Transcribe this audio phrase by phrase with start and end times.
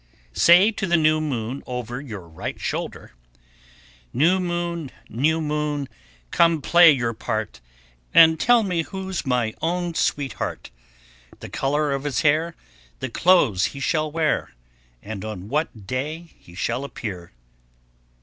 [0.03, 0.33] _1084.
[0.39, 3.11] Say to the new moon over your right shoulder,
[4.11, 5.87] New moon, new moon.[TN 9]
[6.31, 7.61] come play your part,
[8.11, 10.71] And tell me who's my own sweetheart;
[11.39, 12.55] The color of his hair,
[12.99, 14.55] the clothes he shall wear,
[15.03, 17.33] And on what day he shall appear.